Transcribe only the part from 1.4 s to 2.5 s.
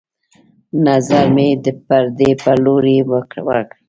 د پردې